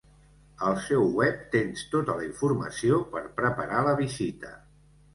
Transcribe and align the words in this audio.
Al 0.69 0.79
seu 0.85 1.05
web 1.19 1.43
tens 1.57 1.85
tota 1.93 2.17
la 2.23 2.27
informació 2.31 3.01
per 3.15 3.25
preparar 3.39 3.87
la 3.93 3.99
visita. 4.05 4.61